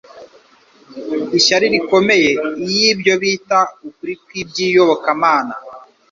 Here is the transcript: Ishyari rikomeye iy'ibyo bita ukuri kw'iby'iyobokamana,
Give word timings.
Ishyari 1.37 1.65
rikomeye 1.73 2.31
iy'ibyo 2.67 3.13
bita 3.21 3.59
ukuri 3.87 4.13
kw'iby'iyobokamana, 4.23 5.53